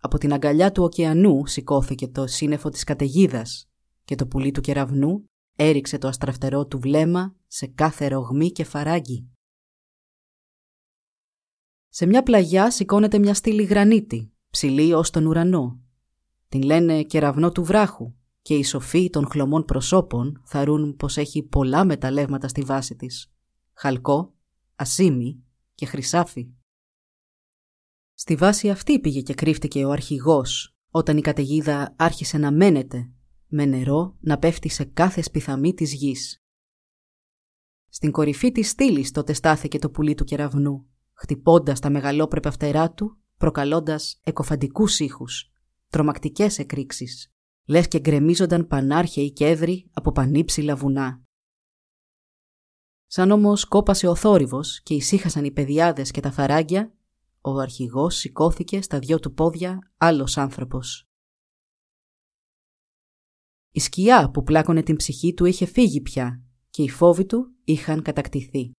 Από 0.00 0.18
την 0.18 0.32
αγκαλιά 0.32 0.72
του 0.72 0.82
ωκεανού 0.82 1.46
σηκώθηκε 1.46 2.08
το 2.08 2.26
σύννεφο 2.26 2.68
της 2.68 2.84
καταιγίδας 2.84 3.70
και 4.04 4.14
το 4.14 4.26
πουλί 4.26 4.50
του 4.50 4.60
κεραυνού 4.60 5.24
έριξε 5.56 5.98
το 5.98 6.08
αστραφτερό 6.08 6.66
του 6.66 6.78
βλέμμα 6.78 7.36
σε 7.46 7.66
κάθε 7.66 8.08
ρογμή 8.08 8.50
και 8.50 8.64
φαράγγι. 8.64 9.30
Σε 11.92 12.06
μια 12.06 12.22
πλαγιά 12.22 12.70
σηκώνεται 12.70 13.18
μια 13.18 13.34
στήλη 13.34 13.62
γρανίτη, 13.62 14.32
ψηλή 14.50 14.92
ως 14.92 15.10
τον 15.10 15.26
ουρανό. 15.26 15.80
Την 16.48 16.62
λένε 16.62 17.02
κεραυνό 17.02 17.52
του 17.52 17.64
βράχου 17.64 18.14
και 18.42 18.54
οι 18.54 18.64
σοφοί 18.64 19.10
των 19.10 19.26
χλωμών 19.26 19.64
προσώπων 19.64 20.42
θαρούν 20.44 20.96
πως 20.96 21.16
έχει 21.16 21.42
πολλά 21.42 21.84
μεταλλεύματα 21.84 22.48
στη 22.48 22.60
βάση 22.60 22.96
της. 22.96 23.32
Χαλκό, 23.72 24.34
ασίμι 24.76 25.42
και 25.74 25.86
χρυσάφι. 25.86 26.50
Στη 28.14 28.34
βάση 28.34 28.70
αυτή 28.70 29.00
πήγε 29.00 29.20
και 29.20 29.34
κρύφτηκε 29.34 29.84
ο 29.84 29.90
αρχηγός 29.90 30.74
όταν 30.90 31.16
η 31.16 31.20
καταιγίδα 31.20 31.94
άρχισε 31.96 32.38
να 32.38 32.52
μένεται 32.52 33.10
με 33.46 33.64
νερό 33.64 34.16
να 34.20 34.38
πέφτει 34.38 34.68
σε 34.68 34.84
κάθε 34.84 35.22
σπιθαμή 35.22 35.74
της 35.74 35.92
γης. 35.92 36.42
Στην 37.88 38.10
κορυφή 38.10 38.52
της 38.52 38.68
στήλης 38.68 39.10
τότε 39.10 39.32
στάθηκε 39.32 39.78
το 39.78 39.90
πουλί 39.90 40.14
του 40.14 40.24
κεραυνού, 40.24 40.89
χτυπώντας 41.20 41.80
τα 41.80 41.90
μεγαλόπρεπα 41.90 42.50
φτερά 42.50 42.92
του, 42.92 43.18
προκαλώντας 43.36 44.20
εκοφαντικούς 44.24 45.00
ήχους, 45.00 45.52
τρομακτικές 45.88 46.58
εκρήξεις, 46.58 47.32
λες 47.64 47.88
και 47.88 48.00
γκρεμίζονταν 48.00 48.66
πανάρχαιοι 48.66 49.32
κέδροι 49.32 49.90
από 49.92 50.12
πανύψηλα 50.12 50.76
βουνά. 50.76 51.22
Σαν 53.06 53.30
όμως 53.30 53.64
κόπασε 53.64 54.06
ο 54.06 54.14
θόρυβος 54.14 54.80
και 54.82 54.94
ησύχασαν 54.94 55.44
οι 55.44 55.50
παιδιάδες 55.50 56.10
και 56.10 56.20
τα 56.20 56.30
φαράγγια, 56.30 56.94
ο 57.40 57.58
αρχηγός 57.58 58.16
σηκώθηκε 58.16 58.82
στα 58.82 58.98
δυο 58.98 59.18
του 59.18 59.34
πόδια 59.34 59.92
άλλος 59.96 60.36
άνθρωπος. 60.36 61.08
Η 63.70 63.80
σκιά 63.80 64.30
που 64.30 64.42
πλάκωνε 64.42 64.82
την 64.82 64.96
ψυχή 64.96 65.34
του 65.34 65.44
είχε 65.44 65.66
φύγει 65.66 66.00
πια 66.00 66.42
και 66.70 66.82
οι 66.82 66.88
φόβοι 66.88 67.26
του 67.26 67.54
είχαν 67.64 68.02
κατακτηθεί. 68.02 68.72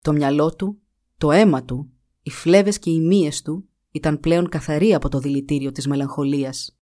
Το 0.00 0.12
μυαλό 0.12 0.54
του, 0.54 0.82
το 1.16 1.30
αίμα 1.30 1.64
του, 1.64 1.92
οι 2.22 2.30
φλέβες 2.30 2.78
και 2.78 2.90
οι 2.90 3.00
μύες 3.00 3.42
του 3.42 3.68
ήταν 3.90 4.20
πλέον 4.20 4.48
καθαροί 4.48 4.94
από 4.94 5.08
το 5.08 5.18
δηλητήριο 5.18 5.72
της 5.72 5.86
μελαγχολίας. 5.86 6.78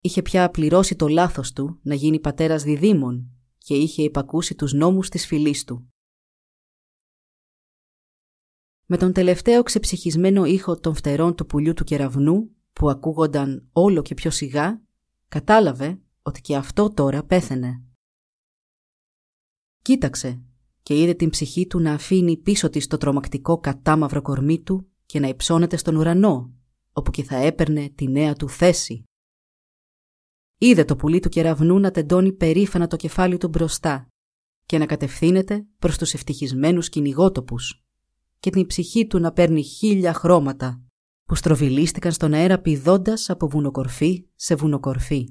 Είχε 0.00 0.22
πια 0.22 0.50
πληρώσει 0.50 0.96
το 0.96 1.08
λάθος 1.08 1.52
του 1.52 1.78
να 1.82 1.94
γίνει 1.94 2.20
πατέρας 2.20 2.62
διδήμων 2.62 3.30
και 3.58 3.74
είχε 3.74 4.02
υπακούσει 4.02 4.54
τους 4.54 4.72
νόμους 4.72 5.08
της 5.08 5.26
φυλής 5.26 5.64
του. 5.64 5.88
Με 8.86 8.96
τον 8.96 9.12
τελευταίο 9.12 9.62
ξεψυχισμένο 9.62 10.44
ήχο 10.44 10.80
των 10.80 10.94
φτερών 10.94 11.34
του 11.34 11.46
πουλιού 11.46 11.74
του 11.74 11.84
κεραυνού 11.84 12.50
που 12.72 12.90
ακούγονταν 12.90 13.68
όλο 13.72 14.02
και 14.02 14.14
πιο 14.14 14.30
σιγά, 14.30 14.82
κατάλαβε 15.28 16.00
ότι 16.22 16.40
και 16.40 16.56
αυτό 16.56 16.90
τώρα 16.90 17.24
πέθαινε. 17.24 17.82
Κοίταξε 19.82 20.42
και 20.84 21.00
είδε 21.00 21.14
την 21.14 21.30
ψυχή 21.30 21.66
του 21.66 21.80
να 21.80 21.92
αφήνει 21.92 22.36
πίσω 22.36 22.70
της 22.70 22.86
το 22.86 22.96
τρομακτικό 22.96 23.58
κατάμαυρο 23.58 24.22
κορμί 24.22 24.62
του 24.62 24.90
και 25.06 25.20
να 25.20 25.28
υψώνεται 25.28 25.76
στον 25.76 25.96
ουρανό, 25.96 26.52
όπου 26.92 27.10
και 27.10 27.22
θα 27.22 27.36
έπαιρνε 27.36 27.88
τη 27.94 28.08
νέα 28.08 28.34
του 28.34 28.48
θέση. 28.48 29.04
Είδε 30.58 30.84
το 30.84 30.96
πουλί 30.96 31.20
του 31.20 31.28
κεραυνού 31.28 31.78
να 31.78 31.90
τεντώνει 31.90 32.32
περήφανα 32.32 32.86
το 32.86 32.96
κεφάλι 32.96 33.38
του 33.38 33.48
μπροστά 33.48 34.08
και 34.66 34.78
να 34.78 34.86
κατευθύνεται 34.86 35.66
προς 35.78 35.98
τους 35.98 36.14
ευτυχισμένους 36.14 36.88
κυνηγότοπους 36.88 37.84
και 38.38 38.50
την 38.50 38.66
ψυχή 38.66 39.06
του 39.06 39.18
να 39.18 39.32
παίρνει 39.32 39.62
χίλια 39.62 40.14
χρώματα 40.14 40.82
που 41.24 41.34
στροβιλίστηκαν 41.34 42.12
στον 42.12 42.32
αέρα 42.32 42.60
πηδώντας 42.60 43.30
από 43.30 43.48
βουνοκορφή 43.48 44.26
σε 44.34 44.54
βουνοκορφή. 44.54 45.28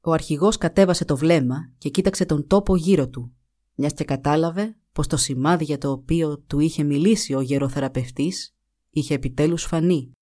Ο 0.00 0.12
αρχηγός 0.12 0.56
κατέβασε 0.56 1.04
το 1.04 1.16
βλέμμα 1.16 1.72
και 1.78 1.88
κοίταξε 1.88 2.24
τον 2.24 2.46
τόπο 2.46 2.76
γύρω 2.76 3.08
του, 3.08 3.36
μιας 3.82 3.94
και 3.94 4.04
κατάλαβε 4.04 4.76
πως 4.92 5.06
το 5.06 5.16
σημάδι 5.16 5.64
για 5.64 5.78
το 5.78 5.90
οποίο 5.90 6.38
του 6.38 6.58
είχε 6.58 6.82
μιλήσει 6.82 7.34
ο 7.34 7.40
γεροθεραπευτής 7.40 8.54
είχε 8.90 9.14
επιτέλους 9.14 9.64
φανεί. 9.64 10.12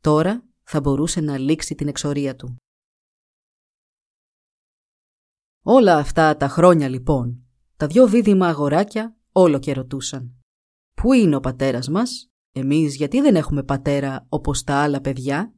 Τώρα 0.00 0.46
θα 0.62 0.80
μπορούσε 0.80 1.20
να 1.20 1.38
λήξει 1.38 1.74
την 1.74 1.88
εξορία 1.88 2.36
του. 2.36 2.56
Όλα 5.62 5.96
αυτά 5.96 6.36
τα 6.36 6.48
χρόνια 6.48 6.88
λοιπόν, 6.88 7.44
τα 7.76 7.86
δυο 7.86 8.08
δίδυμα 8.08 8.46
αγοράκια 8.46 9.16
όλο 9.32 9.58
και 9.58 9.72
ρωτούσαν. 9.72 10.34
Πού 10.94 11.12
είναι 11.12 11.36
ο 11.36 11.40
πατέρας 11.40 11.88
μας, 11.88 12.30
εμείς 12.52 12.96
γιατί 12.96 13.20
δεν 13.20 13.36
έχουμε 13.36 13.62
πατέρα 13.62 14.26
όπως 14.28 14.62
τα 14.62 14.82
άλλα 14.82 15.00
παιδιά; 15.00 15.54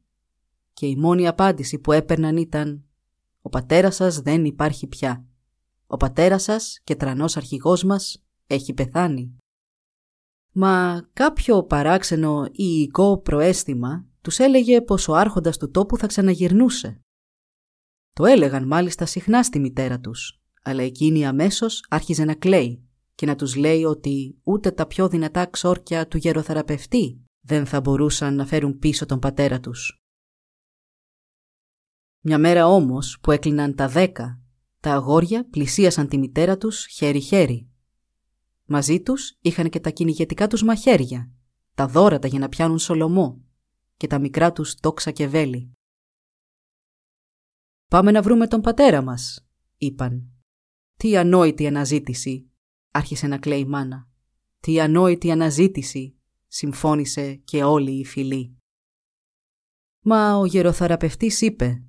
Και 0.73 0.87
η 0.87 0.97
μόνη 0.97 1.27
απάντηση 1.27 1.79
που 1.79 1.93
έπαιρναν 1.93 2.37
ήταν 2.37 2.85
«Ο 3.43 3.49
πατέρας 3.49 3.95
σας 3.95 4.21
δεν 4.21 4.45
υπάρχει 4.45 4.87
πια. 4.87 5.29
Ο 5.87 5.97
πατέρας 5.97 6.43
σας 6.43 6.81
και 6.85 6.97
τρανός 6.97 7.37
αρχηγός 7.37 7.85
μας 7.85 8.25
έχει 8.47 8.75
πεθάνει». 8.75 9.37
Μα 10.53 11.07
κάποιο 11.13 11.65
παράξενο 11.65 12.49
ιικό 12.53 13.19
προέστημα 13.19 14.07
τους 14.21 14.39
έλεγε 14.39 14.81
πως 14.81 15.09
ο 15.09 15.15
άρχοντας 15.15 15.57
του 15.57 15.71
τόπου 15.71 15.99
θα 15.99 16.07
ξαναγυρνούσε. 16.07 17.01
Το 18.13 18.25
έλεγαν 18.25 18.67
μάλιστα 18.67 19.07
συχνά 19.07 19.43
στη 19.43 19.59
μητέρα 19.59 20.01
τους, 20.01 20.41
αλλά 20.63 20.83
εκείνη 20.83 21.27
αμέσως 21.27 21.85
άρχιζε 21.89 22.25
να 22.25 22.35
κλαίει 22.35 22.85
και 23.15 23.27
να 23.27 23.37
τους 23.37 23.57
λέει 23.57 23.85
ότι 23.85 24.39
ούτε 24.43 24.71
τα 24.71 24.87
πιο 24.87 25.09
δυνατά 25.09 25.47
ξόρκια 25.47 26.09
του 26.09 26.17
γεροθεραπευτή 26.17 27.25
δεν 27.41 27.67
θα 27.67 27.81
μπορούσαν 27.81 28.35
να 28.35 28.47
φέρουν 28.47 28.79
πίσω 28.79 29.07
τον 29.07 29.19
πατέρα 29.19 29.61
τους. 29.61 30.03
Μια 32.21 32.39
μέρα 32.39 32.67
όμως 32.67 33.19
που 33.21 33.31
έκλειναν 33.31 33.75
τα 33.75 33.89
δέκα, 33.89 34.41
τα 34.85 34.93
αγόρια 34.93 35.49
πλησίασαν 35.49 36.09
τη 36.09 36.19
μητέρα 36.19 36.59
τους 36.59 36.87
χέρι-χέρι. 36.87 37.69
Μαζί 38.65 39.03
τους 39.03 39.39
είχαν 39.41 39.69
και 39.69 39.81
τα 39.81 39.91
κυνηγετικά 39.91 40.47
τους 40.47 40.63
μαχαίρια, 40.63 41.31
τα 41.75 41.87
δώρατα 41.87 42.29
για 42.29 42.39
να 42.39 42.49
πιάνουν 42.49 42.79
σολομό 42.79 43.43
και 43.97 44.07
τα 44.07 44.19
μικρά 44.19 44.53
τους 44.53 44.75
τόξα 44.75 45.11
και 45.11 45.27
βέλη. 45.27 45.73
«Πάμε 47.91 48.11
να 48.11 48.23
βρούμε 48.23 48.47
τον 48.47 48.61
πατέρα 48.61 49.03
μας», 49.03 49.47
είπαν. 49.77 50.33
«Τι 50.97 51.17
ανόητη 51.17 51.67
αναζήτηση», 51.67 52.51
άρχισε 52.91 53.27
να 53.27 53.39
κλαίει 53.39 53.61
η 53.61 53.65
μάνα. 53.65 54.09
«Τι 54.61 54.81
ανόητη 54.81 55.31
αναζήτηση», 55.31 56.17
συμφώνησε 56.47 57.35
και 57.35 57.65
όλη 57.65 57.99
η 57.99 58.05
φυλή. 58.05 58.57
Μα 60.01 60.37
ο 60.37 60.45
γεροθεραπευτής 60.45 61.41
είπε 61.41 61.83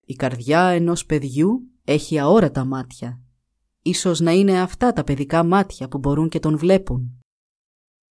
«Η 0.00 0.14
καρδιά 0.14 0.62
ενός 0.62 1.06
παιδιού 1.06 1.71
έχει 1.84 2.18
αόρατα 2.18 2.64
μάτια. 2.64 3.20
Ίσως 3.82 4.20
να 4.20 4.30
είναι 4.30 4.60
αυτά 4.60 4.92
τα 4.92 5.04
παιδικά 5.04 5.44
μάτια 5.44 5.88
που 5.88 5.98
μπορούν 5.98 6.28
και 6.28 6.38
τον 6.38 6.58
βλέπουν. 6.58 7.20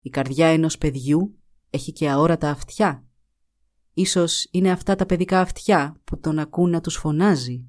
Η 0.01 0.09
καρδιά 0.09 0.47
ενός 0.47 0.77
παιδιού 0.77 1.39
έχει 1.69 1.91
και 1.91 2.09
αόρατα 2.09 2.49
αυτιά. 2.49 3.05
Ίσως 3.93 4.47
είναι 4.51 4.71
αυτά 4.71 4.95
τα 4.95 5.05
παιδικά 5.05 5.39
αυτιά 5.39 6.01
που 6.03 6.19
τον 6.19 6.39
ακούν 6.39 6.69
να 6.69 6.81
τους 6.81 6.95
φωνάζει. 6.95 7.65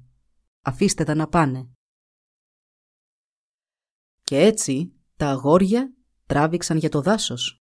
Αφήστε 0.61 1.03
τα 1.03 1.15
να 1.15 1.27
πάνε. 1.27 1.69
Και 4.21 4.37
έτσι 4.37 4.93
τα 5.15 5.29
αγόρια 5.29 5.93
τράβηξαν 6.25 6.77
για 6.77 6.89
το 6.89 7.01
δάσος. 7.01 7.63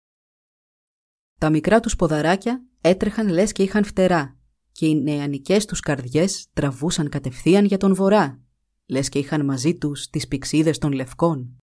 Τα 1.37 1.49
μικρά 1.49 1.79
τους 1.79 1.95
ποδαράκια 1.95 2.65
έτρεχαν 2.81 3.27
λες 3.27 3.51
και 3.51 3.63
είχαν 3.63 3.83
φτερά 3.83 4.38
και 4.79 4.87
οι 4.87 5.01
νεανικές 5.01 5.65
τους 5.65 5.79
καρδιές 5.79 6.47
τραβούσαν 6.53 7.09
κατευθείαν 7.09 7.65
για 7.65 7.77
τον 7.77 7.95
βορρά, 7.95 8.41
λες 8.85 9.09
και 9.09 9.19
είχαν 9.19 9.45
μαζί 9.45 9.77
τους 9.77 10.09
τις 10.09 10.27
πηξίδες 10.27 10.77
των 10.77 10.91
λευκών. 10.91 11.57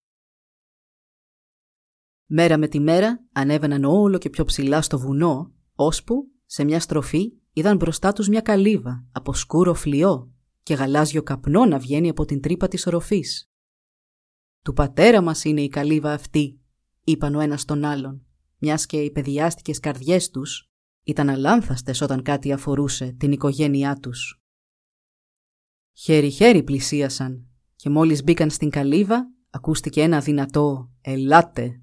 Μέρα 2.27 2.59
με 2.59 2.69
τη 2.69 2.81
μέρα 2.81 3.25
ανέβαιναν 3.33 3.85
όλο 3.85 4.19
και 4.19 4.31
πιο 4.31 4.45
ψηλά 4.45 4.83
στο 4.83 4.99
βουνό, 4.99 5.53
ώσπου 5.75 6.31
σε 6.47 6.65
μια 6.65 6.81
στροφή 6.81 7.33
είδαν 7.53 7.77
μπροστά 7.77 8.13
τους 8.13 8.29
μια 8.29 8.41
καλύβα 8.41 9.07
από 9.13 9.35
σκούρο 9.35 9.75
φλοιό 9.75 10.33
και 10.63 10.75
γαλάζιο 10.75 11.23
καπνό 11.23 11.67
να 11.67 11.79
βγαίνει 11.79 12.09
από 12.09 12.25
την 12.25 12.41
τρύπα 12.41 12.69
της 12.69 12.87
οροφής. 12.87 13.51
«Του 14.63 14.73
πατέρα 14.73 15.21
μας 15.21 15.45
είναι 15.45 15.63
η 15.63 15.69
καλύβα 15.69 16.13
αυτή», 16.13 16.61
είπαν 17.05 17.35
ο 17.35 17.41
ένας 17.41 17.65
τον 17.65 17.85
άλλον, 17.85 18.27
μιας 18.59 18.87
και 18.87 19.01
οι 19.01 19.11
παιδιάστικες 19.11 19.81
καρδιές 19.81 20.31
τους 20.31 20.71
ήταν 21.07 21.29
αλάνθαστες 21.29 22.01
όταν 22.01 22.23
κάτι 22.23 22.53
αφορούσε 22.53 23.13
την 23.13 23.33
οικογένειά 23.33 23.97
τους. 23.97 24.41
Χέρι-χέρι 25.93 26.63
πλησίασαν 26.63 27.47
και 27.77 27.91
μόλις 27.91 28.23
μπήκαν 28.23 28.51
στην 28.51 28.71
καλύβα 28.71 29.31
ακούστηκε 29.51 30.03
ένα 30.03 30.21
δυνατό 30.21 30.91
«Ελάτε» 31.01 31.81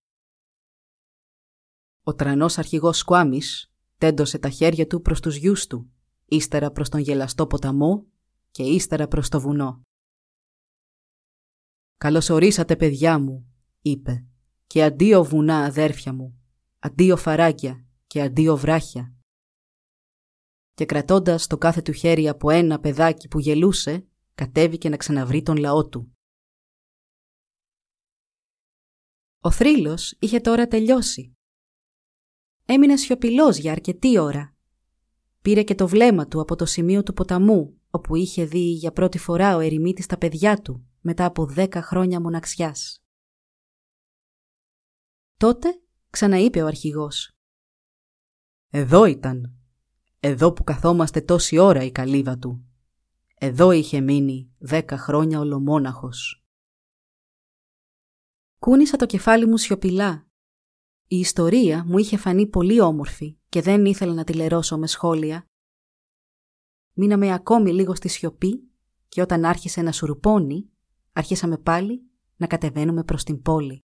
Ο 2.04 2.14
τρανός 2.14 2.58
αρχηγός 2.58 2.98
Σκουάμις 2.98 3.72
τέντωσε 3.98 4.40
τα 4.40 4.50
χέρια 4.50 4.88
του 4.88 5.02
προς 5.02 5.20
τους 5.20 5.36
γιους 5.36 5.68
του, 5.68 5.92
ύστερα 6.26 6.72
προς 6.72 6.90
τον 6.90 7.00
γελαστό 7.00 7.48
ποταμό 7.48 8.06
και 8.52 8.64
ύστερα 8.64 9.08
προς 9.08 9.30
το 9.30 9.40
βουνό. 9.40 9.82
«Καλώς 11.98 12.30
ορίσατε 12.30 12.76
παιδιά 12.76 13.20
μου», 13.20 13.54
είπε, 13.82 14.26
«και 14.68 14.84
αντίο 14.84 15.24
βουνά 15.24 15.58
αδέρφια 15.64 16.14
μου, 16.14 16.40
αντίο 16.80 17.18
φαράγγια 17.18 17.86
και 18.14 18.22
αντίο 18.22 18.58
βράχια». 18.58 19.14
Και 20.74 20.86
κρατώντας 20.86 21.48
το 21.48 21.58
κάθε 21.58 21.82
του 21.82 21.92
χέρι 21.92 22.28
από 22.28 22.50
ένα 22.50 22.80
παιδάκι 22.80 23.28
που 23.28 23.40
γελούσε, 23.40 24.08
κατέβηκε 24.36 24.90
να 24.90 24.98
ξαναβρει 24.98 25.42
τον 25.42 25.58
λαό 25.58 25.90
του. 25.90 26.18
Ο 29.40 29.52
θρύλος 29.52 30.16
είχε 30.20 30.40
τώρα 30.40 30.68
τελειώσει 30.68 31.36
Έμεινε 32.66 32.98
σιωπηλός 32.98 33.58
για 33.58 33.72
αρκετή 33.72 34.18
ώρα. 34.18 34.56
Πήρε 35.42 35.64
και 35.64 35.76
το 35.76 35.88
βλέμμα 35.88 36.28
του 36.28 36.42
από 36.42 36.56
το 36.56 36.66
σημείο 36.66 37.04
του 37.04 37.14
ποταμού, 37.14 37.82
όπου 37.90 38.16
είχε 38.16 38.46
δει 38.46 38.72
για 38.72 38.92
πρώτη 38.92 39.18
φορά 39.18 39.56
ο 39.56 39.60
ερημίτης 39.60 40.06
τα 40.06 40.18
παιδιά 40.18 40.62
του, 40.62 40.86
μετά 41.02 41.26
από 41.26 41.46
δέκα 41.46 41.82
χρόνια 41.82 42.22
μοναξιάς. 42.22 43.04
Τότε 45.38 45.82
ξαναείπε 46.10 46.62
ο 46.62 46.66
αρχηγός. 46.66 47.33
«Εδώ 48.76 49.06
ήταν. 49.06 49.54
Εδώ 50.20 50.54
που 50.54 50.64
καθόμαστε 50.64 51.22
τόση 51.22 51.58
ώρα 51.58 51.84
η 51.84 51.92
καλύβα 51.92 52.38
του. 52.38 52.66
Εδώ 53.36 53.72
είχε 53.72 54.02
μείνει 54.02 54.52
δέκα 54.58 54.98
χρόνια 54.98 55.40
ολομόναχος». 55.40 56.44
Κούνησα 58.60 58.98
το 58.98 59.06
κεφάλι 59.06 59.46
μου 59.46 59.58
σιωπηλά 59.58 60.28
η 61.08 61.20
ιστορία 61.20 61.84
μου 61.88 61.98
είχε 61.98 62.18
φανεί 62.18 62.48
πολύ 62.48 62.82
όμορφη 62.82 63.38
και 63.50 63.62
δεν 63.62 63.86
ήθελα 63.86 64.14
να 64.14 64.24
τη 64.24 64.34
λερώσω 64.34 64.78
με 64.78 64.88
σχόλια. 64.88 65.46
Μείναμε 66.94 67.34
ακόμη 67.34 67.74
λίγο 67.74 67.96
στη 67.96 68.08
σιωπή 68.08 68.72
και 69.08 69.22
όταν 69.22 69.46
άρχισε 69.46 69.82
να 69.82 69.92
σουρουπώνει, 69.92 70.70
άρχισαμε 71.14 71.58
πάλι 71.58 72.02
να 72.36 72.48
κατεβαίνουμε 72.48 73.04
προς 73.04 73.24
την 73.24 73.42
πόλη. 73.42 73.84